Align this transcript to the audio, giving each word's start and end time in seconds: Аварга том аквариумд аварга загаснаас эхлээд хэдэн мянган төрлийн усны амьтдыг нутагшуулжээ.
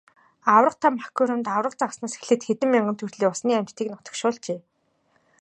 Аварга 0.55 0.77
том 0.81 0.95
аквариумд 1.05 1.47
аварга 1.55 1.75
загаснаас 1.81 2.17
эхлээд 2.17 2.45
хэдэн 2.47 2.69
мянган 2.71 2.95
төрлийн 2.99 3.31
усны 3.33 3.53
амьтдыг 3.57 3.87
нутагшуулжээ. 3.89 4.59